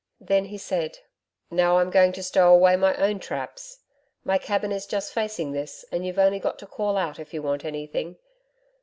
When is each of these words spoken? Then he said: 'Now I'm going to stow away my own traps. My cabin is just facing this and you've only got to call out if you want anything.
Then 0.19 0.45
he 0.45 0.57
said: 0.57 0.97
'Now 1.51 1.77
I'm 1.77 1.91
going 1.91 2.11
to 2.13 2.23
stow 2.23 2.51
away 2.51 2.75
my 2.75 2.95
own 2.95 3.19
traps. 3.19 3.81
My 4.23 4.39
cabin 4.39 4.71
is 4.71 4.87
just 4.87 5.13
facing 5.13 5.51
this 5.51 5.85
and 5.91 6.03
you've 6.07 6.17
only 6.17 6.39
got 6.39 6.57
to 6.57 6.65
call 6.65 6.97
out 6.97 7.19
if 7.19 7.35
you 7.35 7.43
want 7.43 7.63
anything. 7.63 8.17